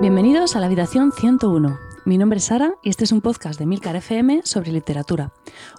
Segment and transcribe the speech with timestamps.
[0.00, 1.78] Bienvenidos a la habitación 101.
[2.06, 5.34] Mi nombre es Sara y este es un podcast de Milcar FM sobre literatura.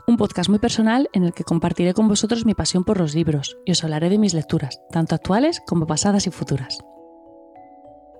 [0.05, 3.57] Un podcast muy personal en el que compartiré con vosotros mi pasión por los libros
[3.65, 6.77] y os hablaré de mis lecturas, tanto actuales como pasadas y futuras.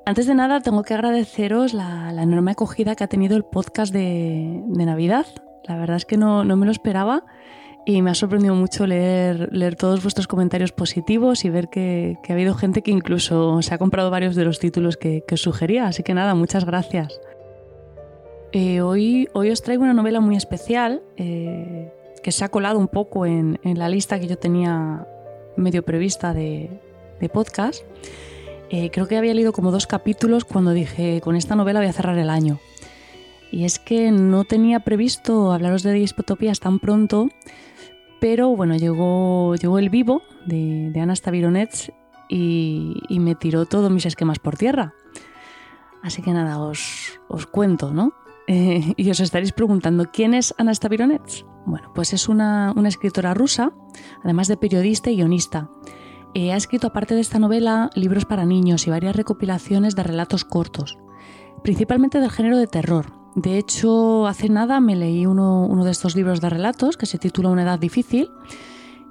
[0.08, 4.64] Antes de nada, tengo que agradeceros la, enorme acogida que ha tenido el podcast de,
[4.70, 5.28] Navidad.
[5.66, 7.26] La verdad es que no, me lo esperaba
[7.86, 12.34] y me ha sorprendido mucho leer, leer todos vuestros comentarios positivos y ver que, ha
[12.34, 15.88] habido gente que incluso se ha comprado varios de los títulos que, os sugería.
[15.88, 17.20] Así que nada, muchas gracias.
[18.52, 22.88] Eh, hoy, hoy os traigo una novela muy especial eh, que se ha colado un
[22.88, 25.08] poco en, la lista que yo tenía
[25.56, 26.70] medio prevista de,
[27.20, 27.84] de podcast.
[28.70, 31.94] Eh, creo que había leído como dos capítulos cuando dije, con esta novela voy a
[31.94, 32.60] cerrar el año.
[33.52, 37.30] Y es que no tenía previsto hablaros de Dispotopías tan pronto,
[38.22, 41.16] pero bueno, llegó, llegó el vivo de, de Ana
[42.30, 44.94] y, me tiró todos mis esquemas por tierra.
[46.02, 48.14] Así que nada, os, os cuento, ¿no?
[48.48, 51.46] Y os estaréis preguntando, ¿quién es Ana Stavironets?
[51.66, 53.74] Bueno, pues es una, una escritora rusa,
[54.24, 55.70] además de periodista y guionista.
[56.34, 60.46] Eh, ha escrito, aparte de esta novela, libros para niños y varias recopilaciones de relatos
[60.46, 60.98] cortos,
[61.64, 63.21] principalmente del género de terror.
[63.36, 67.18] De hecho, hace nada me leí uno, uno de estos libros de relatos que se
[67.18, 68.30] titula Una edad difícil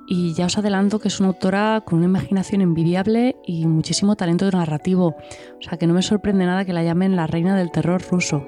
[0.06, 4.50] y ya os adelanto que es una autora con una imaginación envidiable y muchísimo talento
[4.50, 8.02] narrativo, o sea que no me sorprende nada que la llamen la reina del terror
[8.10, 8.44] ruso.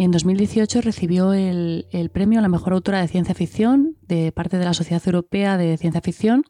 [0.00, 4.64] En 2018 recibió el, premio a la mejor autora de ciencia ficción de parte de
[4.64, 6.42] la Sociedad Europea de Ciencia Ficción.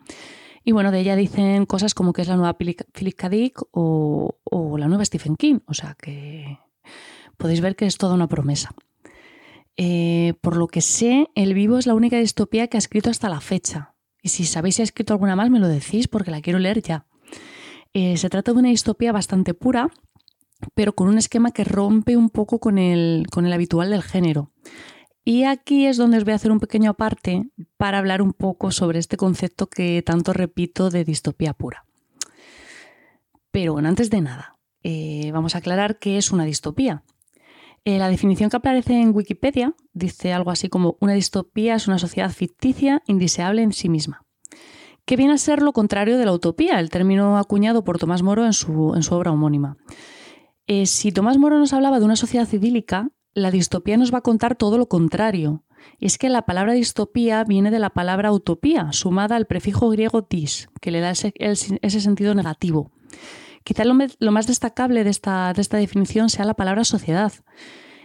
[0.63, 3.29] Y bueno, de ella dicen cosas como que es la nueva Philip K.
[3.29, 4.37] Dick o,
[4.79, 5.59] la nueva Stephen King.
[5.67, 6.61] O sea que
[7.39, 8.71] podéis ver que es toda una promesa.
[9.77, 13.29] Eh, por lo que sé, El Vivo es la única distopía que ha escrito hasta
[13.29, 13.97] la fecha.
[14.23, 16.83] Y si sabéis si ha escrito alguna más, me lo decís porque la quiero leer
[16.83, 17.05] ya.
[17.95, 19.91] Eh, se trata de una distopía bastante pura
[20.75, 24.53] pero con un esquema que rompe un poco con el, con el habitual del género.
[25.25, 28.71] Y aquí es donde os voy a hacer un pequeño aparte para hablar un poco
[28.71, 31.85] sobre este concepto que tanto repito de distopía pura.
[33.51, 37.05] Pero bueno, antes de nada, eh, vamos a aclarar qué es una distopía.
[37.85, 41.99] Eh, la definición que aparece en Wikipedia dice algo así como una distopía es una
[41.99, 44.25] sociedad ficticia indeseable en sí misma,
[45.07, 48.45] que viene a ser lo contrario de la utopía, el término acuñado por Tomás Moro
[48.45, 49.77] en su, en su obra homónima.
[50.73, 54.21] Eh, si Tomás Moro nos hablaba de una sociedad idílica, la distopía nos va a
[54.21, 55.65] contar todo lo contrario.
[55.99, 60.69] es que la palabra distopía viene de la palabra utopía, sumada al prefijo griego dis,
[60.81, 62.93] que le da ese, sentido negativo.
[63.65, 63.95] Quizá lo,
[64.31, 67.33] más destacable de esta, definición sea la palabra sociedad.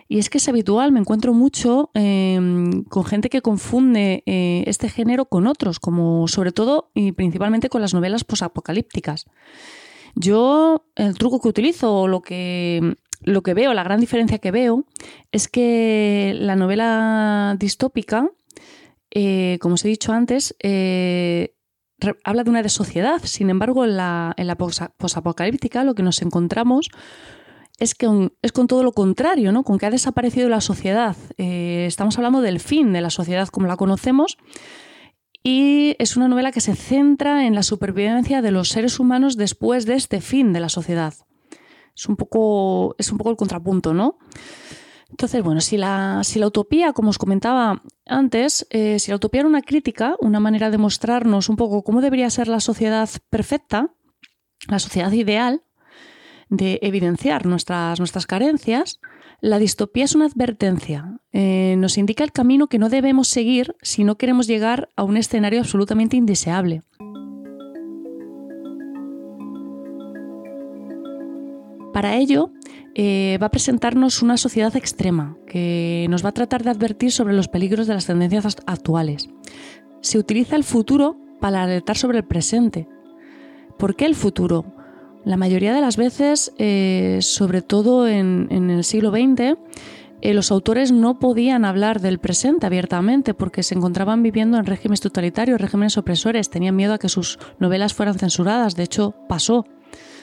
[0.07, 4.89] Y es que es habitual, me encuentro mucho em, con gente que confunde eh, este
[4.89, 9.27] género con otros, como sobre todo y principalmente con las novelas posapocalípticas.
[10.15, 14.51] Yo, el truco que utilizo o lo que, lo que veo, la gran diferencia que
[14.51, 14.85] veo,
[15.31, 18.29] es que la novela distópica,
[19.11, 21.55] eh, como os he dicho antes, eh,
[22.23, 23.21] habla de una de sociedad.
[23.23, 26.89] Sin embargo, en la, en la posapocalíptica lo que nos encontramos
[27.77, 29.63] es que es con todo lo contrario, ¿no?
[29.63, 31.15] Con que ha desaparecido la sociedad.
[31.37, 34.37] Eh, estamos hablando del fin de la sociedad como la conocemos
[35.47, 39.85] y es una novela que se centra en la supervivencia de los seres humanos después
[39.85, 41.13] de este fin de la sociedad.
[41.95, 44.17] Es un poco, es un poco el contrapunto, ¿no?
[45.07, 49.41] Entonces, bueno, si la, si la utopía, como os comentaba antes, eh, si la utopía
[49.41, 53.91] era una crítica, una manera de mostrarnos un poco cómo debería ser la sociedad perfecta,
[54.67, 55.61] la sociedad ideal,
[56.49, 58.99] de evidenciar nuestras, nuestras carencias,
[59.41, 61.19] la distopía es una advertencia.
[61.31, 65.17] Eh, nos indica el camino que no debemos seguir si no queremos llegar a un
[65.17, 66.83] escenario absolutamente indeseable.
[71.93, 72.51] Para ello,
[72.93, 77.33] eh, va a presentarnos una sociedad extrema que nos va a tratar de advertir sobre
[77.33, 79.29] los peligros de las tendencias actuales.
[80.01, 82.87] Se utiliza el futuro para alertar sobre el presente.
[83.77, 84.74] ¿Por qué el futuro?
[85.25, 89.57] La mayoría de las veces, eh, sobre todo en, el siglo XX,
[90.21, 95.01] eh, los autores no podían hablar del presente abiertamente porque se encontraban viviendo en regímenes
[95.01, 99.65] totalitarios, regímenes opresores, tenían miedo a que sus novelas fueran censuradas, de hecho pasó.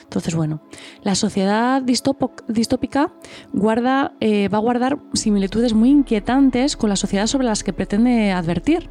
[0.03, 0.61] Entonces, bueno,
[1.01, 3.13] la sociedad distópica
[3.51, 8.31] guarda, eh, va a guardar similitudes muy inquietantes con la sociedad sobre las que pretende
[8.31, 8.89] advertir.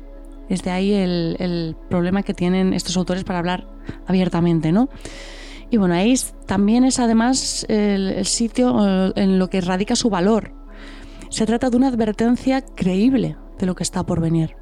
[0.50, 3.66] Es de ahí el, el problema que tienen estos autores para hablar
[4.06, 4.90] abiertamente, ¿no?
[5.72, 6.14] Y bueno, ahí
[6.44, 10.52] también es además el, sitio en lo que radica su valor.
[11.30, 14.54] Se trata de una advertencia creíble de lo que está por venir.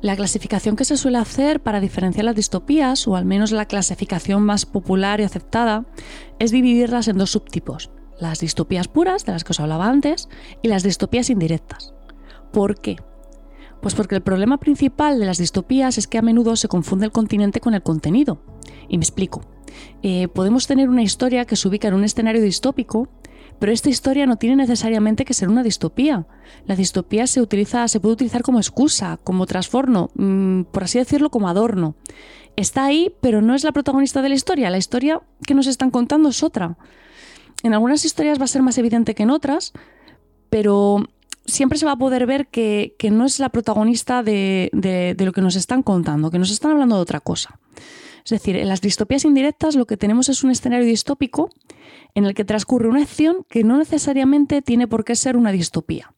[0.00, 4.42] La clasificación que se suele hacer para diferenciar las distopías, o al menos la clasificación
[4.42, 5.84] más popular y aceptada,
[6.38, 7.90] es dividirlas en dos subtipos.
[8.18, 10.30] Las distopías puras, de las que os hablaba antes,
[10.62, 11.92] y las distopías indirectas.
[12.52, 12.96] ¿Por qué?
[13.82, 17.12] Pues porque el problema principal de las distopías es que a menudo se confunde el
[17.12, 18.40] continente con el contenido.
[18.88, 19.42] Y me explico.
[20.02, 23.08] Eh, podemos tener una historia que se ubica en un escenario distópico,
[23.58, 26.26] pero esta historia no tiene necesariamente que ser una distopía.
[26.66, 31.30] La distopía se, utiliza, se puede utilizar como excusa, como trasforno, mm, por así decirlo,
[31.30, 31.94] como adorno.
[32.56, 34.68] Está ahí, pero no es la protagonista de la historia.
[34.68, 36.76] La historia que nos están contando es otra.
[37.62, 39.72] En algunas historias va a ser más evidente que en otras,
[40.50, 41.06] pero
[41.46, 45.40] siempre se va a poder ver que, no es la protagonista de, de, lo que
[45.40, 47.58] nos están contando, que nos están hablando de otra cosa.
[48.24, 51.50] Es decir, en las distopías indirectas lo que tenemos es un escenario distópico
[52.14, 56.14] en el que transcurre una acción que no necesariamente tiene por qué ser una distopía.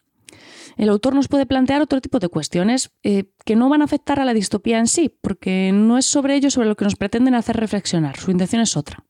[0.77, 4.19] El autor nos puede plantear otro tipo de cuestiones eh, que no van a afectar
[4.19, 7.35] a la distopía en sí, porque no es sobre ello sobre lo que nos pretenden
[7.35, 9.05] hacer reflexionar, su intención es otra.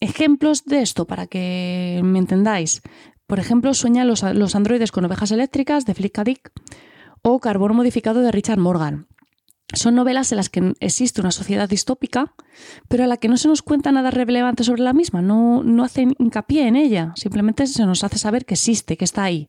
[0.00, 2.82] Ejemplos de esto, para que me entendáis.
[3.26, 6.24] Por ejemplo, sueña los, androides con ovejas eléctricas de Philip K.
[6.24, 6.52] Dick
[7.22, 9.06] o Carbono modificado de Richard Morgan.
[9.74, 12.32] Son novelas en las que existe una sociedad distópica,
[12.88, 15.82] pero a la que no se nos cuenta nada relevante sobre la misma, no, no
[15.82, 19.48] hacen hincapié en ella, simplemente se nos hace saber que existe, que está ahí.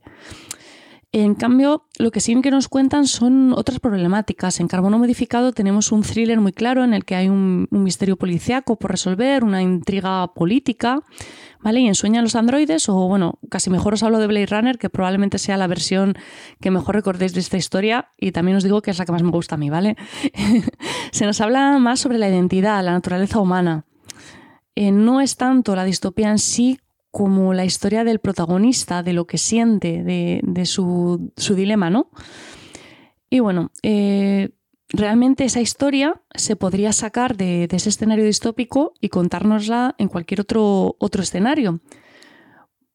[1.14, 4.60] En cambio, lo que sí que nos cuentan son otras problemáticas.
[4.60, 8.78] En Carbono Modificado tenemos un thriller muy claro en el que hay un, misterio policiaco
[8.78, 11.00] por resolver, una intriga política,
[11.62, 11.80] ¿vale?
[11.80, 14.90] Y en Sueñan los androides, o bueno, casi mejor os hablo de Blade Runner, que
[14.90, 16.16] probablemente sea la versión
[16.60, 19.24] que mejor recordéis de esta historia, y también os digo que es la que más
[19.24, 19.96] me gusta a mí, ¿vale?
[21.12, 23.86] Se nos habla más sobre la identidad, la naturaleza humana.
[24.76, 26.80] Eh, no es tanto la distopía en sí
[27.18, 32.12] como la historia del protagonista, de lo que siente, de, su, dilema, ¿no?
[33.28, 34.52] Y bueno, eh,
[34.90, 40.96] realmente esa historia se podría sacar de, ese escenario distópico y contárnosla en cualquier otro,
[41.00, 41.80] otro escenario.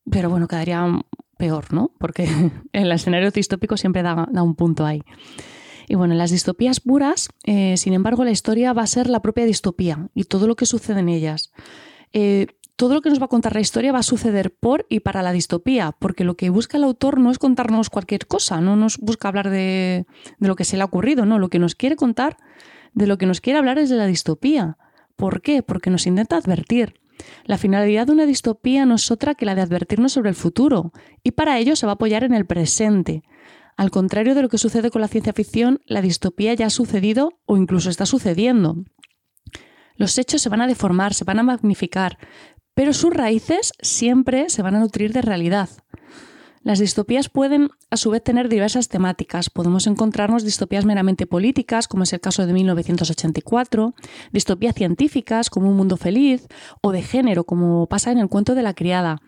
[0.08, 0.86] Pero bueno, quedaría
[1.36, 1.90] peor, ¿no?
[1.98, 2.28] Porque
[2.72, 5.02] el escenario distópico siempre da, un punto ahí.
[5.88, 9.20] Y bueno, en las distopías puras, eh, sin embargo, la historia va a ser la
[9.20, 11.50] propia distopía y todo lo que sucede en ellas.
[12.12, 12.46] Eh,
[12.76, 15.22] todo lo que nos va a contar la historia va a suceder por y para
[15.22, 18.98] la distopía, porque lo que busca el autor no es contarnos cualquier cosa, no nos
[18.98, 20.06] busca hablar de,
[20.38, 22.36] lo que se le ha ocurrido, no, lo que nos quiere contar,
[22.94, 24.78] de lo que nos quiere hablar es de la distopía.
[25.16, 25.62] ¿Por qué?
[25.62, 26.94] Porque nos intenta advertir.
[27.44, 30.92] La finalidad de una distopía no es otra que la de advertirnos sobre el futuro,
[31.22, 33.22] y para ello se va a apoyar en el presente.
[33.76, 37.40] Al contrario de lo que sucede con la ciencia ficción, la distopía ya ha sucedido
[37.46, 38.76] o incluso está sucediendo.
[39.96, 42.18] Los hechos se van a deformar, se van a magnificar,
[42.74, 45.68] pero sus raíces siempre se van a nutrir de realidad.
[46.64, 49.50] Las distopías pueden, a su vez, tener diversas temáticas.
[49.50, 53.94] Podemos encontrarnos distopías meramente políticas, como es el caso de 1984,
[54.30, 56.46] distopías científicas, como Un Mundo Feliz,
[56.80, 59.20] o de género, como pasa en el cuento de la criada.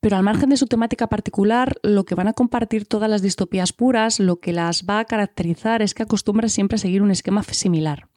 [0.00, 3.74] Pero al margen de su temática particular, lo que van a compartir todas las distopías
[3.74, 7.42] puras, lo que las va a caracterizar es que acostumbran siempre a seguir un esquema
[7.42, 8.08] similar.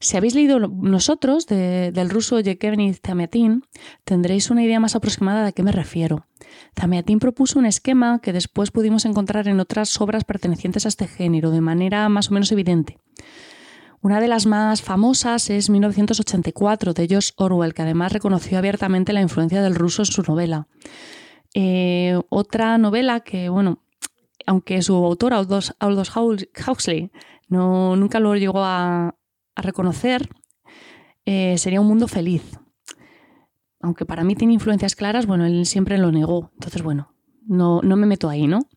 [0.00, 3.64] Si habéis leído nosotros del ruso Yevgeny Zamiatin,
[4.04, 6.26] tendréis una idea más aproximada de a qué me refiero.
[6.78, 11.50] Zamiatin propuso un esquema que después pudimos encontrar en otras obras pertenecientes a este género
[11.50, 12.98] de manera más o menos evidente.
[14.02, 19.22] Una de las más famosas es 1984 de George Orwell, que además reconoció abiertamente la
[19.22, 20.68] influencia del ruso en su novela.
[21.54, 23.82] Eh, otra novela que, bueno,
[24.46, 25.74] aunque su autor, Aldous,
[26.68, 27.10] Huxley,
[27.48, 29.16] no, nunca lo llegó a,
[29.56, 30.28] a reconocer,
[31.24, 32.42] eh, sería un mundo feliz.
[33.80, 36.50] Aunque para mí tiene influencias claras, bueno, él siempre lo negó.
[36.54, 37.14] Entonces, bueno,
[37.46, 38.68] no, no me meto ahí, ¿no?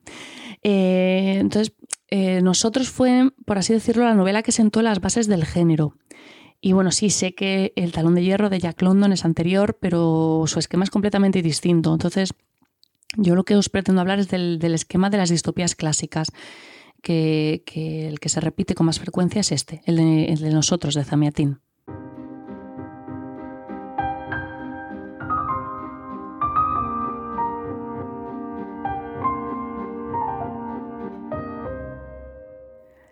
[0.64, 1.76] Eh, entonces,
[2.10, 5.96] eh, nosotros fue, por así decirlo, la novela que sentó las bases del género.
[6.62, 10.44] Y bueno, sí, sé que el talón de hierro de Jack London es anterior, pero
[10.48, 11.94] su esquema es completamente distinto.
[11.94, 12.34] Entonces,
[13.16, 16.32] yo lo que os pretendo hablar es del, del esquema de las distopías clásicas
[17.02, 17.64] que,
[18.08, 21.60] el que se repite con más frecuencia es este, el de, nosotros, de Zamiatín.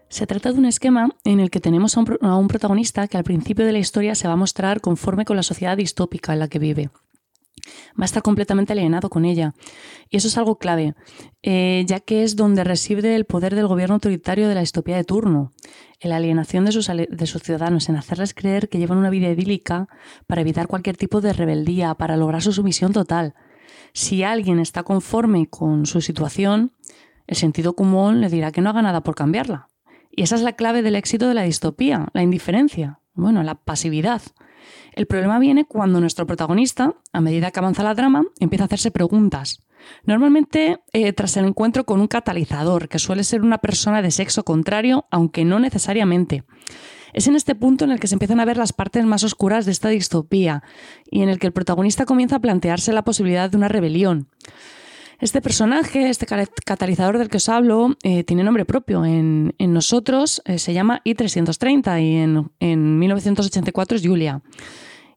[0.10, 3.66] Se trata de un esquema en el que tenemos a un, protagonista que al principio
[3.66, 6.58] de la historia se va a mostrar conforme con la sociedad distópica en la que
[6.58, 6.90] vive.
[8.00, 9.54] Va a estar completamente alienado con ella.
[10.10, 10.94] Y eso es algo clave,
[11.44, 15.04] eh, ya que es donde reside el poder del gobierno autoritario de la distopía de
[15.04, 15.54] turno,
[16.00, 19.30] en la alienación de sus, de sus ciudadanos, en hacerles creer que llevan una vida
[19.30, 19.88] idílica
[20.28, 23.34] para evitar cualquier tipo de rebeldía, para lograr su sumisión total.
[23.94, 26.74] Si alguien está conforme con su situación,
[27.26, 29.70] el sentido común le dirá que no haga nada por cambiarla.
[30.12, 34.22] Y esa es la clave del éxito de la distopía, la indiferencia, bueno, la pasividad.
[34.94, 38.92] El problema viene cuando nuestro protagonista, a medida que avanza la trama, empieza a hacerse
[38.92, 39.60] preguntas.
[40.04, 44.44] Normalmente eh, tras el encuentro con un catalizador, que suele ser una persona de sexo
[44.44, 46.44] contrario, aunque no necesariamente.
[47.14, 49.66] Es en este punto en el que se empiezan a ver las partes más oscuras
[49.66, 50.64] de esta distopía
[51.10, 54.28] y en el que el protagonista comienza a plantearse la posibilidad de una rebelión.
[55.20, 56.28] Este personaje, este
[56.64, 59.04] catalizador del que os hablo, eh, tiene nombre propio.
[59.04, 64.42] En, nosotros eh, se llama I-330 y en, en 1984 es Julia.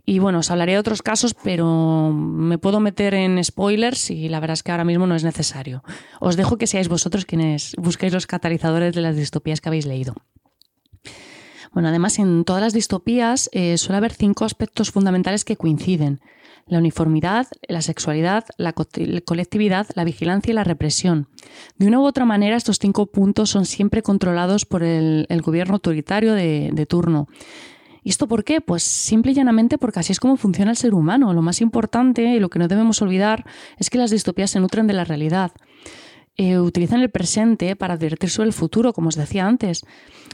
[0.06, 4.40] Y bueno, os hablaré de otros casos, pero me puedo meter en spoilers y la
[4.40, 5.84] verdad es que ahora mismo no es necesario.
[6.18, 10.14] Os dejo que seáis vosotros quienes busquéis los catalizadores de las distopías que habéis leído.
[11.72, 16.20] Bueno, además en todas las distopías eh, suele haber cinco aspectos fundamentales que coinciden.
[16.70, 21.26] La uniformidad, la sexualidad, la colectividad, la vigilancia y la represión.
[21.76, 26.32] De una u otra manera, estos cinco puntos son siempre controlados por el, gobierno autoritario
[26.32, 27.28] de, de turno.
[28.02, 28.60] ¿Y esto por qué?
[28.60, 31.34] Pues simple y llanamente porque así es como funciona el ser humano.
[31.34, 33.44] Lo más importante y lo que no debemos olvidar
[33.78, 35.52] es que las distopías se nutren de la realidad.
[36.42, 39.84] Eh, utilizan el presente para advertir sobre el futuro, como os decía antes.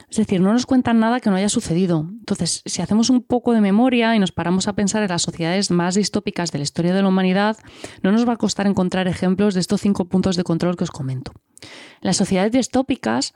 [0.09, 2.07] Es decir, no nos cuentan nada que no haya sucedido.
[2.09, 5.73] Entonces, si hacemos un poco de memoria y nos paramos a pensar en las sociedades
[5.73, 7.57] más distópicas de la historia de la humanidad,
[8.05, 10.93] no nos va a costar encontrar ejemplos de estos cinco puntos de control que os
[10.93, 11.33] comento.
[12.03, 13.35] Las sociedades distópicas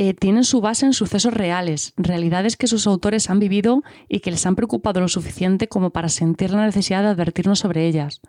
[0.00, 4.30] eh, tienen su base en sucesos reales, realidades que sus autores han vivido y que
[4.30, 8.20] les han preocupado lo suficiente como para sentir la necesidad de advertirnos sobre ellas.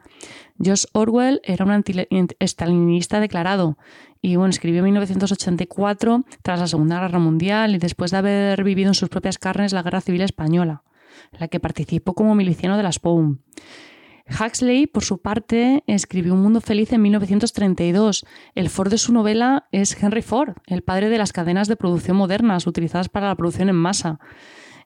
[0.60, 3.78] George Orwell era un anti-estalinista declarado
[4.20, 8.88] y bueno, escribió en 1984 tras la Segunda Guerra Mundial y después de haber vivido
[8.88, 10.82] en sus propias carnes la Guerra Civil Española,
[11.32, 13.42] en la que participó como miliciano de las POUM.
[14.30, 18.26] Huxley, por su parte, escribió Un mundo feliz en 1932.
[18.56, 22.18] El Ford de su novela es Henry Ford, el padre de las cadenas de producción
[22.18, 24.20] modernas utilizadas para la producción en masa.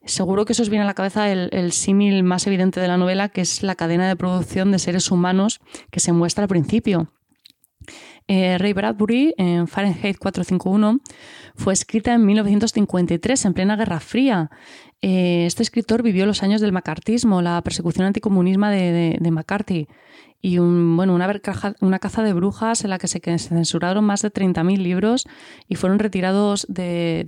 [0.06, 3.30] Seguro que eso os viene a la cabeza el, símil más evidente de la novela,
[3.30, 7.10] que es la cadena de producción de seres humanos que se muestra al principio.
[8.28, 11.00] Eh, Ray Bradbury, en Fahrenheit 451,
[11.56, 14.50] fue escrita en 1953, en plena Guerra Fría.
[15.02, 19.88] Eh, este escritor vivió los años del macartismo, la persecución anticomunismo de, McCarthy
[20.46, 24.78] y un, bueno, una, caza de brujas en la que se censuraron más de 30.000
[24.78, 25.26] libros
[25.70, 27.26] y fueron retirados de,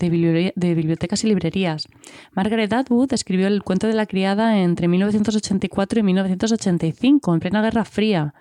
[0.58, 1.88] bibliotecas y librerías.
[2.34, 7.86] Margaret Atwood escribió El cuento de la criada entre 1984 y 1985, en plena Guerra
[7.86, 8.34] Fría,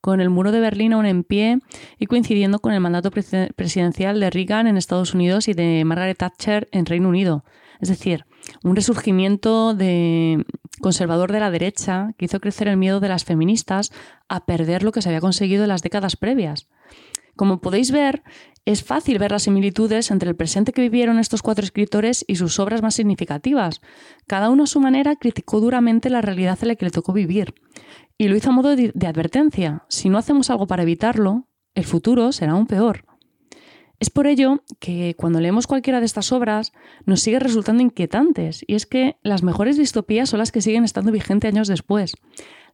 [0.00, 1.58] con el muro de Berlín aún en pie
[1.98, 6.68] y coincidiendo con el mandato presidencial de Reagan en Estados Unidos y de Margaret Thatcher
[6.70, 7.44] en Reino Unido.
[7.80, 8.26] Es decir,
[8.62, 10.44] un resurgimiento de
[10.80, 13.92] conservador de la derecha que hizo crecer el miedo de las feministas
[14.28, 16.68] a perder lo que se había conseguido en las décadas previas.
[17.36, 18.22] Como podéis ver,
[18.66, 22.58] es fácil ver las similitudes entre el presente que vivieron estos cuatro escritores y sus
[22.58, 23.80] obras más significativas.
[24.26, 27.54] Cada uno a su manera criticó duramente la realidad en la que le tocó vivir.
[28.18, 29.84] Y lo hizo a modo de advertencia.
[29.88, 33.06] Si no hacemos algo para evitarlo, el futuro será aún peor.
[34.00, 36.72] Es por ello que cuando leemos cualquiera de estas obras
[37.04, 41.12] nos sigue resultando inquietantes, y es que las mejores distopías son las que siguen estando
[41.12, 42.14] vigentes años después,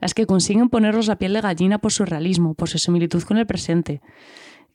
[0.00, 3.38] las que consiguen ponernos la piel de gallina por su realismo, por su similitud con
[3.38, 4.00] el presente.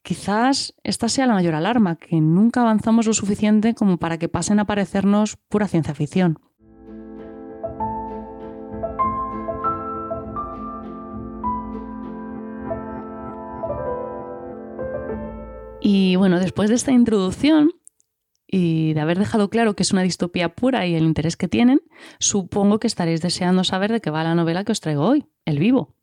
[0.04, 4.60] Quizás esta sea la mayor alarma, que nunca avanzamos lo suficiente como para que pasen
[4.60, 6.38] a parecernos pura ciencia ficción.
[15.82, 17.72] Y bueno, después de esta introducción
[18.46, 21.82] y de haber dejado claro que es una distopía pura y el interés que tienen,
[22.20, 25.58] supongo que estaréis deseando saber de qué va la novela que os traigo hoy, El
[25.58, 25.96] Vivo.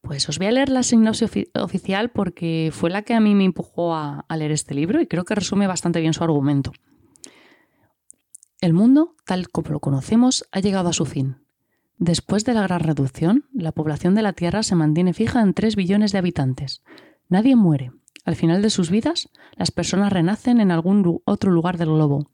[0.00, 3.44] Pues os voy a leer la sinopsis oficial porque fue la que a mí me
[3.44, 6.72] empujó a, a leer este libro y creo que resume bastante bien su argumento.
[8.60, 11.38] El mundo, tal como lo conocemos, ha llegado a su fin.
[11.98, 15.74] Después de la gran reducción, la población de la Tierra se mantiene fija en 3
[15.74, 16.82] billones de habitantes.
[17.28, 17.92] Nadie muere,
[18.24, 22.30] al final de sus vidas, las personas renacen en algún otro lugar del globo.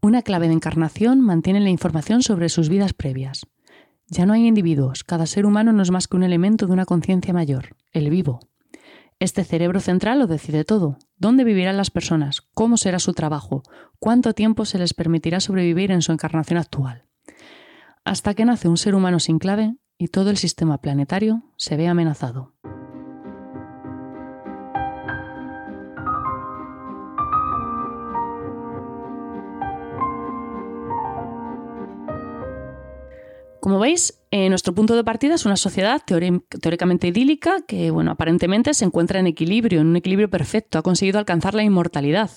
[0.00, 3.46] Una clave de encarnación mantiene la información sobre sus vidas previas.
[4.08, 6.84] Ya no hay individuos, cada ser humano no es más que un elemento de una
[6.84, 8.40] conciencia mayor, el vivo.
[9.18, 10.98] Este cerebro central lo decide todo.
[11.16, 12.42] ¿Dónde vivirán las personas?
[12.52, 13.62] ¿Cómo será su trabajo?
[13.98, 17.04] ¿Cuánto tiempo se les permitirá sobrevivir en su encarnación actual?
[18.04, 21.88] Hasta que nace un ser humano sin clave, y todo el sistema planetario se ve
[21.88, 22.52] amenazado.
[33.66, 38.72] Como veis, eh, nuestro punto de partida es una sociedad teóricamente idílica que, bueno, aparentemente
[38.74, 42.30] se encuentra en equilibrio, en un equilibrio perfecto, ha conseguido alcanzar la inmortalidad.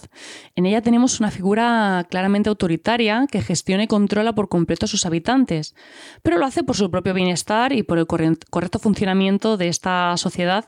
[0.55, 5.05] En ella tenemos una figura claramente autoritaria que gestiona y controla por completo a sus
[5.05, 5.75] habitantes,
[6.23, 10.65] pero lo hace por su propio bienestar y por el correcto funcionamiento de esta sociedad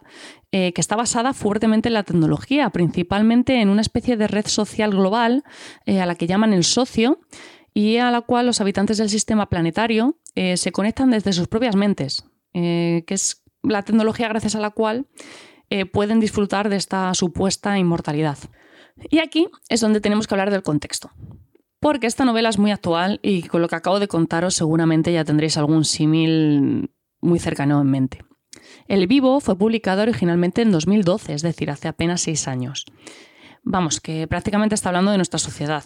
[0.51, 4.91] eh, que está basada fuertemente en la tecnología, principalmente en una especie de red social
[4.91, 5.43] global
[5.87, 7.19] eh, a la que llaman el socio
[7.73, 11.75] y a la cual los habitantes del sistema planetario eh, se conectan desde sus propias
[11.75, 15.07] mentes, eh, que es la tecnología gracias a la cual
[15.69, 18.37] eh, pueden disfrutar de esta supuesta inmortalidad.
[19.09, 21.11] Y aquí es donde tenemos que hablar del contexto.
[21.79, 25.25] Porque esta novela es muy actual y con lo que acabo de contaros seguramente ya
[25.25, 28.19] tendréis algún símil muy cercano en mente.
[28.87, 32.85] El Vivo fue publicado originalmente en 2012, es decir, hace apenas seis años.
[33.63, 35.83] Vamos, que prácticamente está hablando de nuestra sociedad,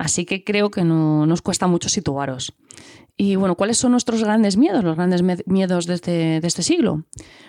[0.00, 2.54] Así que creo que no nos cuesta mucho situaros.
[3.18, 7.04] Y bueno, ¿cuáles son nuestros grandes miedos, los grandes miedos de este, de este siglo?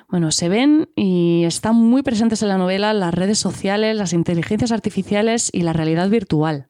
[0.10, 4.74] Bueno, se ven y están muy presentes en la novela las redes sociales, las inteligencias
[4.74, 6.68] artificiales y la realidad virtual.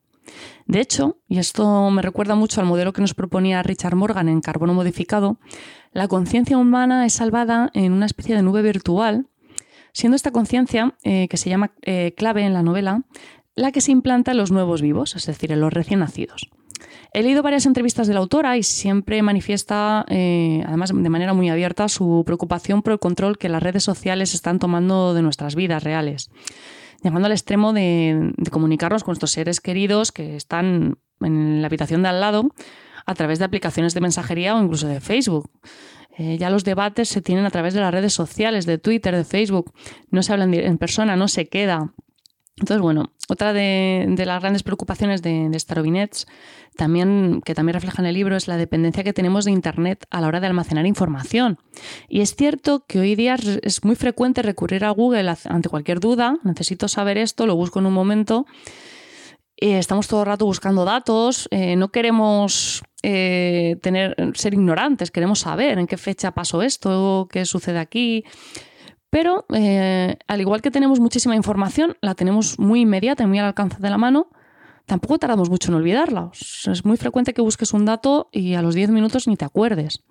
[0.67, 4.41] De hecho, y esto me recuerda mucho al modelo que nos proponía Richard Morgan en
[4.41, 5.39] Carbono Modificado,
[5.93, 9.25] la conciencia humana es salvada en una especie de nube virtual,
[9.93, 13.01] siendo esta conciencia, eh, que se llama eh, clave en la novela,
[13.55, 16.49] la que se implanta en los nuevos vivos, es decir, en los recién nacidos.
[17.13, 21.49] He leído varias entrevistas de la autora y siempre manifiesta, eh, además de manera muy
[21.49, 25.83] abierta, su preocupación por el control que las redes sociales están tomando de nuestras vidas
[25.83, 26.31] reales,
[27.03, 32.09] llegando al extremo de, comunicarnos con nuestros seres queridos que están en la habitación de
[32.09, 32.49] al lado
[33.05, 35.51] a través de aplicaciones de mensajería o incluso de Facebook.
[36.17, 39.23] Eh, ya los debates se tienen a través de las redes sociales, de Twitter, de
[39.23, 39.73] Facebook.
[40.11, 41.93] No se hablan en persona, no se queda.
[42.57, 46.09] Entonces, bueno, otra de, las grandes preocupaciones de, de
[46.75, 50.21] también, que también refleja en el libro, es la dependencia que tenemos de Internet a
[50.21, 51.57] la hora de almacenar información.
[52.07, 56.37] Y es cierto que hoy día es muy frecuente recurrir a Google ante cualquier duda,
[56.43, 58.45] necesito saber esto, lo busco en un momento.
[59.57, 65.77] Estamos todo el rato buscando datos, eh, no queremos eh, tener, ser ignorantes, queremos saber
[65.77, 68.23] en qué fecha pasó esto, qué sucede aquí.
[69.11, 73.45] Pero eh, al igual que tenemos muchísima información, la tenemos muy inmediata y muy al
[73.45, 74.29] alcance de la mano,
[74.85, 76.31] tampoco tardamos mucho en olvidarla.
[76.33, 80.05] Es muy frecuente que busques un dato y a los 10 minutos ni te acuerdes.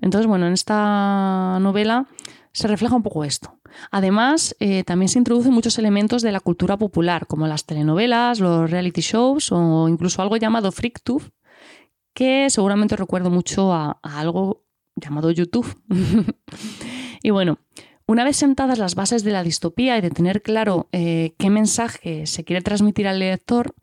[0.00, 2.08] Entonces, bueno, en esta novela
[2.52, 3.58] se refleja un poco esto.
[3.90, 8.70] Además, eh, también se introducen muchos elementos de la cultura popular, como las telenovelas, los
[8.70, 11.30] reality shows o incluso algo llamado FreakTube,
[12.14, 14.62] que seguramente recuerdo mucho a algo
[14.94, 15.78] llamado YouTube.
[17.22, 17.58] y bueno,
[18.06, 22.26] una vez sentadas las bases de la distopía y de tener claro eh, qué mensaje
[22.26, 23.74] se quiere transmitir al lector,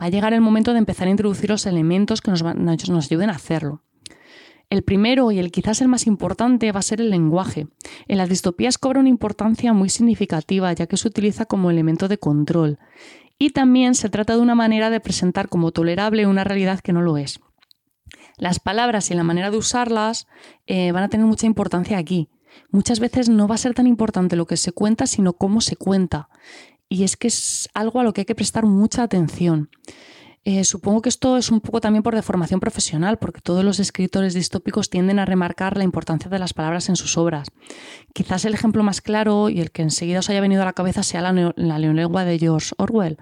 [0.00, 3.34] va a llegar el momento de empezar a introducir los elementos que nos, ayuden a
[3.34, 3.82] hacerlo.
[4.68, 7.68] El primero y el quizás el más importante va a ser el lenguaje.
[8.06, 12.18] En las distopías cobra una importancia muy significativa ya que se utiliza como elemento de
[12.18, 12.78] control.
[13.38, 17.00] Y también se trata de una manera de presentar como tolerable una realidad que no
[17.00, 17.40] lo es.
[18.36, 20.26] Las palabras y la manera de usarlas
[20.66, 22.28] eh, van a tener mucha importancia aquí
[22.70, 25.76] muchas veces no va a ser tan importante lo que se cuenta, sino cómo se
[25.76, 26.28] cuenta.
[26.88, 29.70] Y es que es algo a lo que hay que prestar mucha atención.
[30.44, 34.34] Eh, supongo que esto es un poco también por deformación profesional, porque todos los escritores
[34.34, 37.48] distópicos tienden a remarcar la importancia de las palabras en sus obras.
[38.14, 41.02] Quizás el ejemplo más claro y el que enseguida os haya venido a la cabeza
[41.02, 43.18] sea la, neolengua de George Orwell,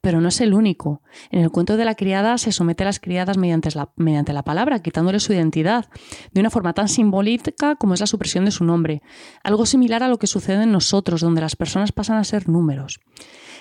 [0.00, 1.02] pero no es el único.
[1.30, 4.42] En el cuento de la criada se somete a las criadas mediante la, mediante la
[4.42, 5.88] palabra, quitándole su identidad,
[6.32, 9.02] de una forma tan simbólica como es la supresión de su nombre.
[9.42, 13.00] Algo similar a lo que sucede en nosotros, donde las personas pasan a ser números.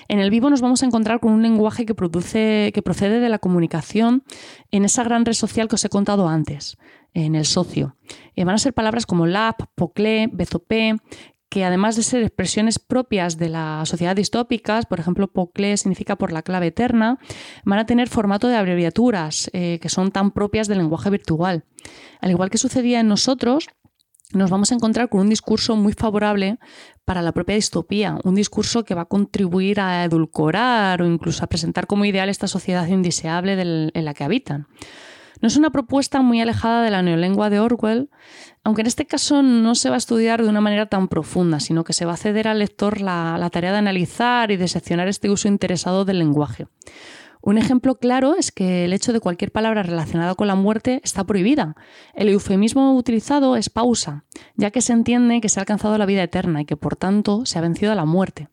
[0.10, 3.30] En el vivo nos vamos a encontrar con un lenguaje que, produce, que procede de
[3.30, 4.24] la comunicación
[4.72, 6.78] en esa gran red social que os he contado antes,
[7.14, 7.96] en el socio.
[8.36, 10.98] Eh, van a ser palabras como lap, poclé, bezopé,
[11.48, 16.34] que además de ser expresiones propias de la sociedad distópicas, por ejemplo, poclé significa por
[16.34, 17.20] la clave eterna,
[17.64, 21.64] van a tener formato de abreviaturas eh, que son tan propias del lenguaje virtual.
[22.20, 23.70] Al igual que sucedía en nosotros,
[24.34, 26.60] nos vamos a encontrar con un discurso muy favorable
[27.10, 31.48] para la propia distopía, un discurso que va a contribuir a edulcorar o incluso a
[31.48, 33.60] presentar como ideal esta sociedad indeseable
[33.91, 34.67] en la que habitan.
[35.41, 38.12] No es una propuesta muy alejada de la neolengua de Orwell,
[38.63, 41.84] aunque en este caso no se va a estudiar de una manera tan profunda, sino
[41.84, 45.08] que se va a ceder al lector la, la tarea de analizar y de seccionar
[45.08, 46.67] este uso interesado del lenguaje.
[47.50, 51.24] Un ejemplo claro es que el hecho de cualquier palabra relacionada con la muerte está
[51.24, 51.76] prohibida.
[52.14, 54.24] El eufemismo utilizado es pausa,
[54.56, 57.48] ya que se entiende que se ha alcanzado la vida eterna y que por tanto
[57.48, 58.50] se ha vencido a la muerte.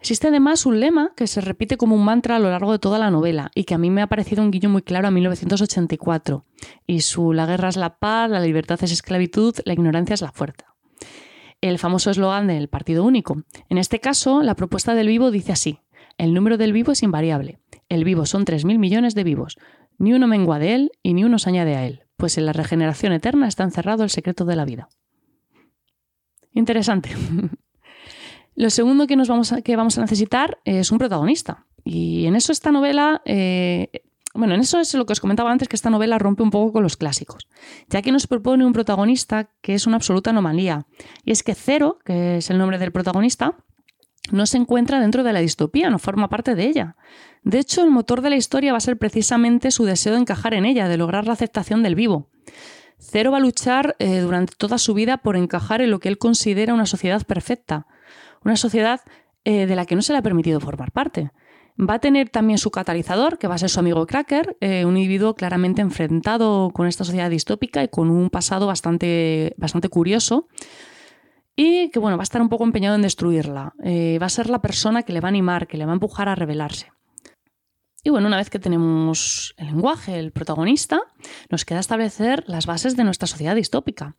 [0.00, 2.98] Existe además un lema que se repite como un mantra a lo largo de toda
[2.98, 6.44] la novela y que a mí me ha parecido un guiño muy claro a 1984.
[6.84, 10.32] Y su La guerra es la paz, la libertad es esclavitud, la ignorancia es la
[10.32, 10.74] fuerza.
[11.60, 13.44] El famoso eslogan del Partido Único.
[13.68, 15.78] En este caso, la propuesta del vivo dice así:
[16.18, 17.60] el número del vivo es invariable.
[17.88, 19.56] El vivo son 3.000 millones de vivos.
[19.98, 22.52] Ni uno mengua de él y ni uno se añade a él, pues en la
[22.52, 24.88] regeneración eterna está encerrado el secreto de la vida.
[26.52, 27.10] Interesante.
[28.54, 31.66] Lo segundo que, nos vamos a, que vamos a necesitar es un protagonista.
[31.84, 34.02] Y en eso esta novela, eh,
[34.34, 36.72] bueno, en eso es lo que os comentaba antes, que esta novela rompe un poco
[36.72, 37.46] con los clásicos,
[37.88, 40.86] ya que nos propone un protagonista que es una absoluta anomalía.
[41.24, 43.56] Y es que Cero, que es el nombre del protagonista,
[44.30, 46.96] no se encuentra dentro de la distopía, no forma parte de ella.
[47.42, 50.54] De hecho, el motor de la historia va a ser precisamente su deseo de encajar
[50.54, 52.28] en ella, de lograr la aceptación del vivo.
[52.98, 56.18] Cero va a luchar eh, durante toda su vida por encajar en lo que él
[56.18, 57.86] considera una sociedad perfecta,
[58.44, 59.00] una sociedad
[59.44, 61.30] eh, de la que no se le ha permitido formar parte.
[61.80, 64.96] Va a tener también su catalizador, que va a ser su amigo Cracker, eh, un
[64.96, 70.48] individuo claramente enfrentado con esta sociedad distópica y con un pasado bastante, bastante curioso.
[71.60, 73.74] Y que bueno, va a estar un poco empeñado en destruirla.
[73.82, 75.94] Eh, va a ser la persona que le va a animar, que le va a
[75.94, 76.92] empujar a rebelarse.
[78.04, 81.00] Y bueno, una vez que tenemos el lenguaje, el protagonista,
[81.50, 84.14] nos queda establecer las bases de nuestra sociedad distópica.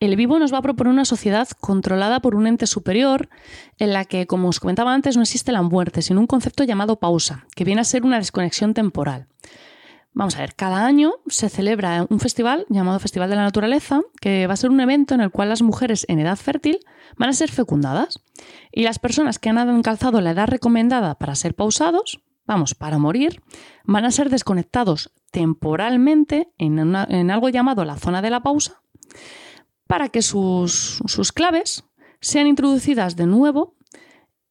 [0.00, 3.28] El vivo nos va a proponer una sociedad controlada por un ente superior
[3.76, 7.00] en la que, como os comentaba antes, no existe la muerte, sino un concepto llamado
[7.00, 9.28] pausa, que viene a ser una desconexión temporal.
[10.18, 14.48] Vamos a ver, cada año se celebra un festival llamado Festival de la Naturaleza, que
[14.48, 16.80] va a ser un evento en el cual las mujeres en edad fértil
[17.16, 18.18] van a ser fecundadas
[18.72, 23.42] y las personas que han alcanzado la edad recomendada para ser pausados vamos, para morir,
[23.84, 26.96] van a ser desconectados temporalmente en,
[27.30, 28.82] algo llamado la zona de la pausa
[29.86, 31.00] para que sus,
[31.32, 31.84] claves
[32.20, 33.76] sean introducidas de nuevo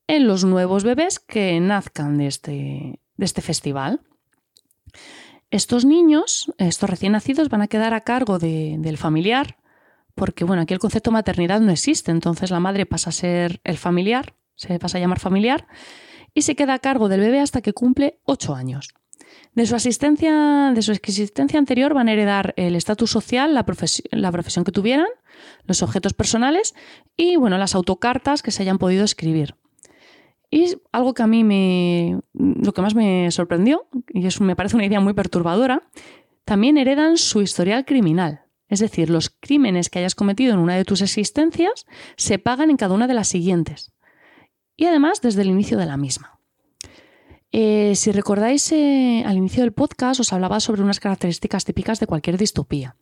[0.07, 3.99] en los nuevos bebés que nazcan de este, de este festival.
[5.49, 9.57] Estos niños, estos recién nacidos, van a quedar a cargo del familiar,
[10.13, 13.77] porque bueno, aquí el concepto maternidad no existe, entonces la madre pasa a ser el
[13.77, 15.67] familiar, se pasa a llamar familiar,
[16.33, 18.89] y se queda a cargo del bebé hasta que cumple 8 años.
[19.53, 23.65] De su, asistencia, de su existencia anterior van a heredar el estatus social, la,
[24.11, 25.07] la, profesión que tuvieran,
[25.63, 26.75] los objetos personales
[27.15, 29.55] y bueno, las autocartas que se hayan podido escribir.
[30.49, 34.75] Y algo que a mí me, lo que más me sorprendió, y eso me parece
[34.75, 35.89] una idea muy perturbadora,
[36.45, 38.45] también heredan su historial criminal.
[38.69, 42.77] Es decir, los crímenes que hayas cometido en una de tus existencias se pagan en
[42.77, 43.93] cada una de las siguientes
[44.77, 46.39] y además desde el inicio de la misma.
[47.51, 52.07] Eh, si recordáis, eh, al inicio del podcast os hablaba sobre unas características típicas de
[52.07, 52.95] cualquier distopía.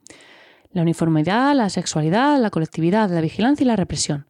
[0.71, 4.27] La uniformidad, la sexualidad, la colectividad, la vigilancia y la represión.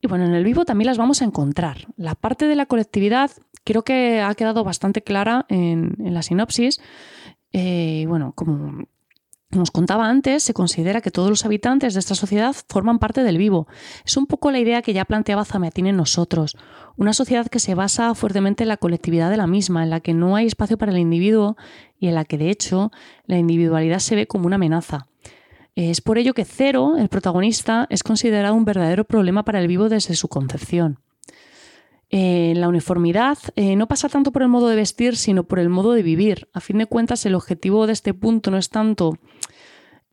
[0.00, 1.86] Y bueno, en el vivo también las vamos a encontrar.
[1.96, 3.30] La parte de la colectividad
[3.64, 6.80] creo que ha quedado bastante clara en, la sinopsis.
[7.52, 8.86] Eh, bueno, como
[9.50, 13.22] como os contaba antes, se considera que todos los habitantes de esta sociedad forman parte
[13.22, 13.66] del vivo.
[14.04, 16.54] Es un poco la idea que ya planteaba Zamiatín en nosotros.
[16.96, 20.12] Una sociedad que se basa fuertemente en la colectividad de la misma, en la que
[20.12, 21.56] no hay espacio para el individuo
[21.98, 22.92] y en la que, de hecho,
[23.24, 25.06] la individualidad se ve como una amenaza.
[25.80, 29.88] Es por ello que Cero, el protagonista, es considerado un verdadero problema para el vivo
[29.88, 30.98] desde su concepción.
[32.10, 35.68] Eh, la uniformidad eh, no pasa tanto por el modo de vestir, sino por el
[35.68, 36.48] modo de vivir.
[36.52, 39.18] A fin de cuentas, el objetivo de este punto no es tanto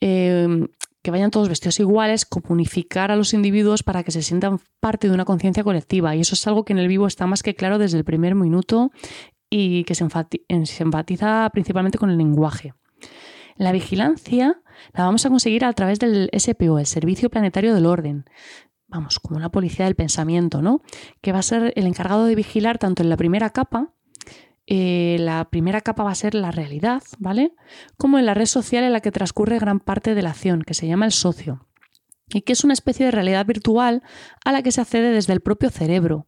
[0.01, 0.67] eh,
[1.01, 5.08] que vayan todos vestidos iguales, como unificar a los individuos para que se sientan parte
[5.08, 6.15] de una conciencia colectiva.
[6.15, 8.36] Y eso es algo que en el vivo está más que claro desde el primer
[8.36, 8.91] minuto
[9.49, 12.75] y que se, enfatiza principalmente con el lenguaje.
[13.56, 14.62] La vigilancia
[14.94, 18.26] la vamos a conseguir a través del SPO, el Servicio Planetario del Orden,
[18.88, 20.82] vamos, como una policía del pensamiento, ¿no?
[21.22, 23.94] Que va a ser el encargado de vigilar tanto en la primera capa,
[24.68, 27.54] eh, la primera capa va a ser la realidad, ¿vale?
[27.98, 30.74] Como en la red social en la que transcurre gran parte de la acción, que
[30.74, 31.68] se llama el socio,
[32.30, 34.02] y que es una especie de realidad virtual
[34.44, 36.26] a la que se accede desde el propio cerebro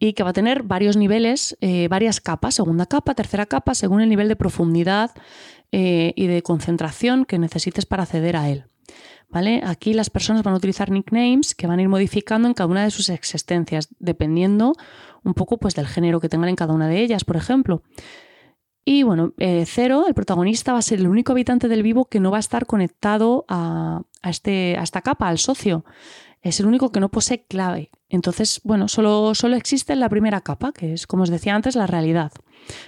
[0.00, 4.00] y que va a tener varios niveles, eh, varias capas, segunda capa, tercera capa, según
[4.00, 5.12] el nivel de profundidad
[5.72, 8.64] eh, y de concentración que necesites para acceder a él.
[9.28, 9.60] ¿vale?
[9.64, 12.84] Aquí las personas van a utilizar nicknames que van a ir modificando en cada una
[12.84, 14.74] de sus existencias, dependiendo
[15.24, 17.82] un poco pues, del género que tengan en cada una de ellas, por ejemplo.
[18.84, 22.20] Y bueno, eh, Cero, el protagonista, va a ser el único habitante del vivo que
[22.20, 25.84] no va a estar conectado a, este, a esta capa, al socio.
[26.42, 27.90] Es el único que no posee clave.
[28.08, 31.86] Entonces, bueno, solo, solo existe la primera capa, que es, como os decía antes, la
[31.86, 32.32] realidad.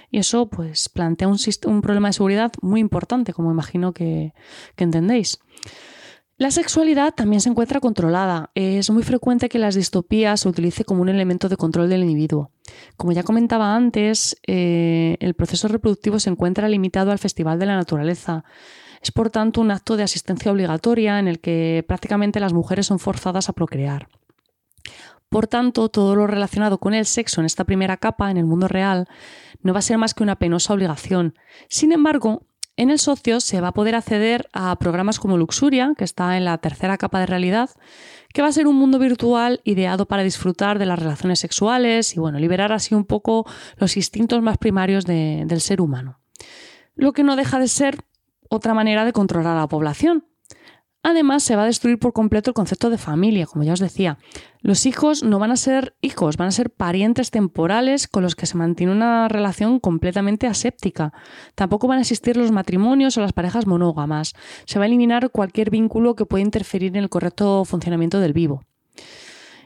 [0.09, 4.33] Y eso pues plantea un, un problema de seguridad muy importante, como imagino que,
[4.75, 5.39] que entendéis.
[6.41, 8.49] La sexualidad también se encuentra controlada.
[8.55, 12.49] Es muy frecuente que las distopías se utilice como un elemento de control del individuo.
[12.97, 17.75] Como ya comentaba antes, eh, el proceso reproductivo se encuentra limitado al Festival de la
[17.75, 18.43] Naturaleza.
[19.01, 22.99] Es por tanto un acto de asistencia obligatoria en el que prácticamente las mujeres son
[22.99, 24.07] forzadas a procrear.
[25.29, 28.67] Por tanto, todo lo relacionado con el sexo en esta primera capa, en el mundo
[28.67, 29.07] real,
[29.61, 31.35] no va a ser más que una penosa obligación.
[31.69, 32.43] Sin embargo,
[32.75, 36.45] en el socio se va a poder acceder a programas como Luxuria, que está en
[36.45, 37.69] la tercera capa de realidad,
[38.33, 42.19] que va a ser un mundo virtual ideado para disfrutar de las relaciones sexuales y
[42.19, 43.45] bueno, liberar así un poco
[43.77, 46.19] los instintos más primarios del ser humano.
[46.95, 47.97] Lo que no deja de ser
[48.51, 50.25] otra manera de controlar a la población,
[51.03, 54.19] Además, se va a destruir por completo el concepto de familia, como ya os decía.
[54.59, 58.45] Los hijos no van a ser hijos, van a ser parientes temporales con los que
[58.45, 61.11] se mantiene una relación completamente aséptica.
[61.55, 64.33] Tampoco van a existir los matrimonios o las parejas monógamas.
[64.65, 68.61] Se va a eliminar cualquier vínculo que pueda interferir en el correcto funcionamiento del vivo.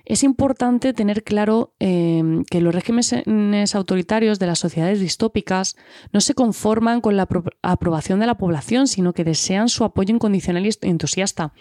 [0.05, 5.75] Es importante tener claro em, que los regímenes autoritarios de las sociedades distópicas
[6.13, 7.27] no se conforman con la
[7.63, 11.53] aprobación de la población, sino que desean su apoyo incondicional y entusiasta.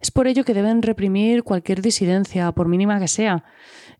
[0.00, 3.44] Es por ello que deben reprimir cualquier disidencia, por mínima que sea.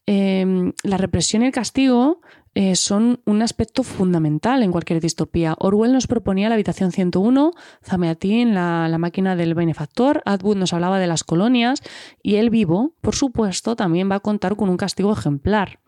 [0.07, 2.20] Em, la represión y el castigo
[2.55, 5.57] eh, son un aspecto fundamental en cualquier distopía.
[5.59, 7.51] Orwell nos proponía la habitación 101,
[7.85, 11.83] Zameatin la, la máquina del benefactor, Atwood nos hablaba de las colonias
[12.23, 15.81] y el vivo, por supuesto, también va a contar con un castigo ejemplar.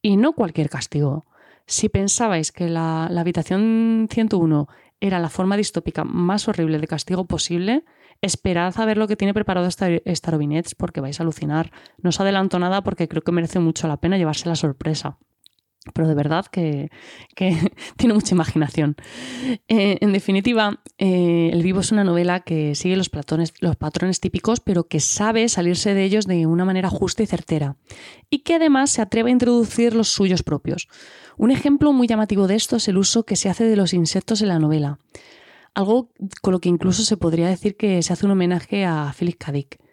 [0.00, 1.26] Y no cualquier castigo.
[1.66, 4.68] Si pensabais que la, habitación 101
[5.00, 7.84] era la forma distópica más horrible de castigo posible,
[8.22, 11.72] esperad a ver lo que tiene preparado Starobinets porque vais a alucinar.
[11.98, 15.18] No os adelanto nada porque creo que merece mucho la pena llevarse la sorpresa
[15.92, 16.90] pero de verdad que,
[17.96, 18.96] tiene mucha imaginación.
[19.68, 23.10] Eh, en definitiva, eh, El vivo es una novela que sigue los,
[23.60, 27.76] los patrones típicos, pero que sabe salirse de ellos de una manera justa y certera,
[28.30, 30.88] y que además se atreve a introducir los suyos propios.
[31.36, 34.42] Un ejemplo muy llamativo de esto es el uso que se hace de los insectos
[34.42, 34.98] en la novela,
[35.74, 39.36] algo con lo que incluso se podría decir que se hace un homenaje a Philip
[39.38, 39.52] K.
[39.52, 39.85] Dick.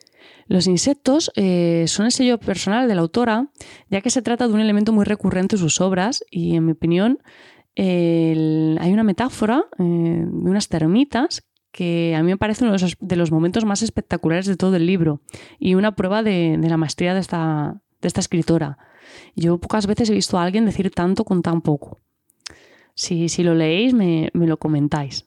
[0.47, 3.49] Los insectos eh, son el sello personal de la autora,
[3.89, 6.71] ya que se trata de un elemento muy recurrente en sus obras y, en mi
[6.73, 7.19] opinión,
[7.75, 13.31] hay una metáfora eh, de unas termitas que a mí me parece uno de los,
[13.31, 15.21] momentos más espectaculares de todo el libro
[15.57, 18.77] y una prueba de, la maestría de esta, escritora.
[19.35, 21.99] Yo pocas veces he visto a alguien decir tanto con tan poco.
[22.93, 25.25] Si, lo leéis, me lo comentáis.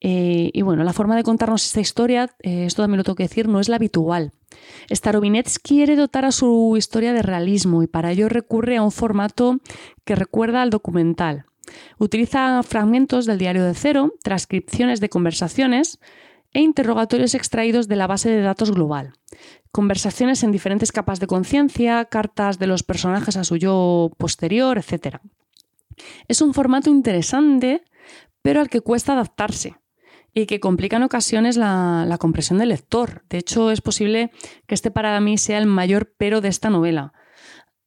[0.00, 3.48] Eh, y bueno, la forma de contarnos esta historia, esto también lo tengo que decir,
[3.48, 4.32] no es la habitual.
[4.90, 9.58] Starobinets quiere dotar a su historia de realismo y para ello recurre a un formato
[10.04, 11.46] que recuerda al documental.
[11.98, 15.98] Utiliza fragmentos del diario de cero, transcripciones de conversaciones
[16.52, 19.14] e interrogatorios extraídos de la base de datos global.
[19.72, 25.18] Conversaciones en diferentes capas de conciencia, cartas de los personajes a su yo posterior, etc.
[26.28, 27.82] Es un formato interesante,
[28.42, 29.76] pero al que cuesta adaptarse
[30.36, 33.22] y que complica en ocasiones la, compresión del lector.
[33.30, 34.30] De hecho, es posible
[34.66, 37.14] que este para mí sea el mayor pero de esta novela.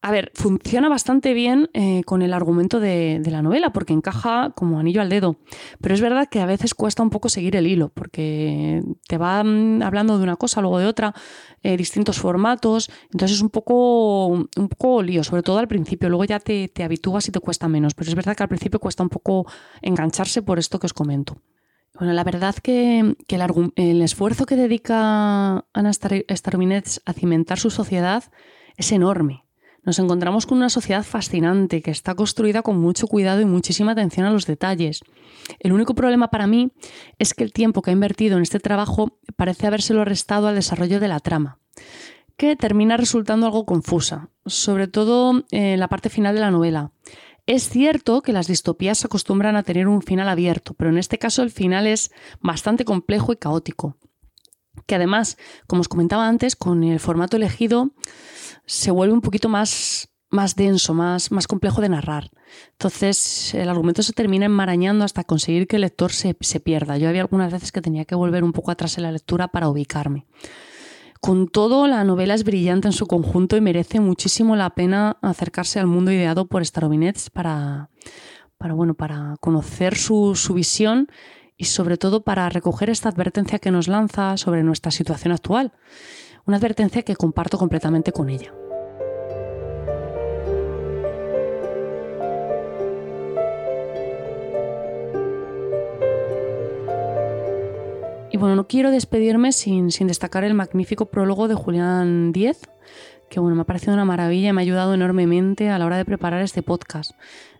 [0.01, 4.79] A ver, funciona bastante bien eh, con el argumento de, la novela, porque encaja como
[4.79, 5.37] anillo al dedo.
[5.79, 9.41] Pero es verdad que a veces cuesta un poco seguir el hilo, porque te va
[9.41, 11.13] hablando de una cosa, luego de otra,
[11.61, 12.89] eh, distintos formatos.
[13.11, 16.09] Entonces es un poco, un poco lío, sobre todo al principio.
[16.09, 17.93] Luego ya te, te habitúas y te cuesta menos.
[17.93, 19.45] Pero es verdad que al principio cuesta un poco
[19.83, 21.39] engancharse por esto que os comento.
[21.97, 28.23] Bueno, la verdad que, el, esfuerzo que dedica Ana Starobinets a cimentar su sociedad
[28.77, 29.43] es enorme.
[29.83, 34.25] Nos encontramos con una sociedad fascinante que está construida con mucho cuidado y muchísima atención
[34.25, 35.01] a los detalles.
[35.59, 36.71] El único problema para mí
[37.17, 40.99] es que el tiempo que ha invertido en este trabajo parece habérselo restado al desarrollo
[40.99, 41.59] de la trama,
[42.37, 46.91] que termina resultando algo confusa, sobre todo en la parte final de la novela.
[47.49, 51.41] Es cierto que las distopías acostumbran a tener un final abierto, pero en este caso
[51.41, 53.97] el final es bastante complejo y caótico.
[54.85, 55.35] Que además,
[55.65, 57.89] como os comentaba antes, con el formato elegido
[58.67, 62.29] se vuelve un poquito más, más denso, más, más complejo de narrar.
[62.73, 66.99] Entonces, el argumento se termina enmarañando hasta conseguir que el lector se, se pierda.
[66.99, 69.69] Yo había algunas veces que tenía que volver un poco atrás en la lectura para
[69.69, 70.27] ubicarme.
[71.21, 75.79] Con todo, la novela es brillante en su conjunto y merece muchísimo la pena acercarse
[75.79, 77.89] al mundo ideado por Starobinets para,
[78.57, 81.09] para, bueno, para conocer su, su visión
[81.57, 85.73] y sobre todo para recoger esta advertencia que nos lanza sobre nuestra situación actual.
[86.45, 88.53] Una advertencia que comparto completamente con ella.
[98.39, 102.61] Bueno, no quiero despedirme sin, sin destacar el magnífico prólogo de Julián Díez,
[103.29, 105.97] que bueno, me ha parecido una maravilla y me ha ayudado enormemente a la hora
[105.97, 107.11] de preparar este podcast.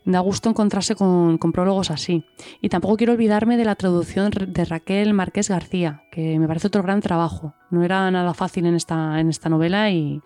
[0.06, 2.26] Da gusto encontrarse con, prólogos así.
[2.62, 6.82] Y tampoco quiero olvidarme de la traducción de Raquel Márquez García, que me parece otro
[6.82, 7.54] gran trabajo.
[7.70, 10.22] No era nada fácil en esta, en esta novela y,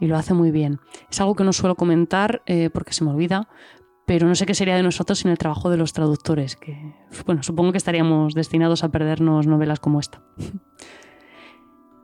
[0.00, 0.78] lo hace muy bien.
[1.10, 3.48] Es algo que no suelo comentar eh, porque se me olvida,
[4.06, 6.94] pero no sé qué sería de nosotros sin el trabajo de los traductores, que
[7.26, 10.22] bueno, supongo que estaríamos destinados a perdernos novelas como esta.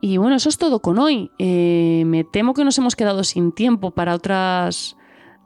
[0.05, 1.31] Y bueno, eso es todo con hoy.
[1.39, 4.97] Eh, me temo que nos hemos quedado sin tiempo para otras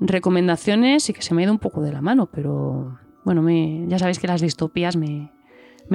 [0.00, 3.46] recomendaciones y que se me ha ido un poco de la mano, pero bueno,
[3.86, 5.30] ya sabéis que las distopías me,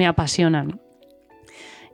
[0.06, 0.80] apasionan.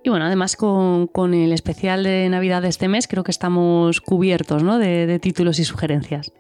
[0.05, 4.63] Y bueno, además con, el especial de Navidad de este mes creo que estamos cubiertos
[4.79, 6.33] de títulos y sugerencias.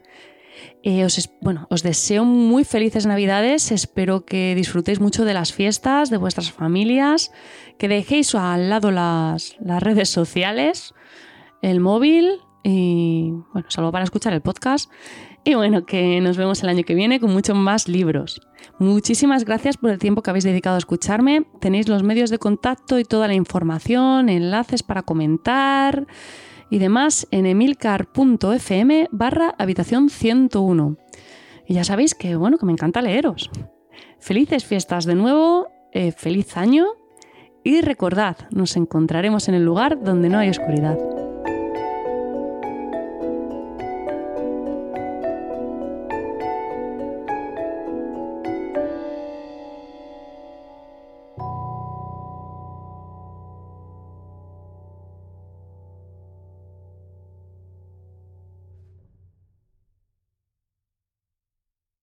[0.88, 6.08] Eh, os, bueno, os deseo muy felices Navidades, espero que disfrutéis mucho de las fiestas,
[6.08, 7.30] de vuestras familias,
[7.76, 10.94] que dejéis al lado las, redes sociales,
[11.60, 14.90] el móvil y, bueno, salvo para escuchar el podcast.
[15.44, 18.40] Y bueno, que nos vemos el año que viene con muchos más libros.
[18.78, 21.44] Muchísimas gracias por el tiempo que habéis dedicado a escucharme.
[21.60, 26.06] Tenéis los medios de contacto y toda la información, enlaces para comentar
[26.70, 30.96] y demás en emilcar.fm barra habitación 101.
[31.66, 33.50] Y ya sabéis que, bueno, que me encanta leeros.
[34.18, 36.86] Felices fiestas de nuevo, eh, feliz año
[37.64, 40.98] y recordad, nos encontraremos en el lugar donde no hay oscuridad.